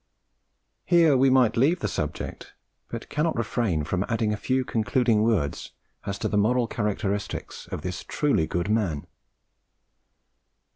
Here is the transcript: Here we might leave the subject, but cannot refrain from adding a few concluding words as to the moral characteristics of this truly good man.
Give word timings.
Here 0.83 1.15
we 1.15 1.29
might 1.29 1.55
leave 1.55 1.81
the 1.81 1.87
subject, 1.87 2.53
but 2.89 3.07
cannot 3.07 3.35
refrain 3.37 3.83
from 3.83 4.03
adding 4.09 4.33
a 4.33 4.35
few 4.35 4.65
concluding 4.65 5.21
words 5.21 5.73
as 6.07 6.17
to 6.17 6.27
the 6.27 6.39
moral 6.39 6.65
characteristics 6.65 7.67
of 7.67 7.83
this 7.83 8.03
truly 8.07 8.47
good 8.47 8.67
man. 8.67 9.05